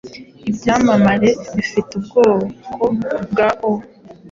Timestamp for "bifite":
1.55-1.89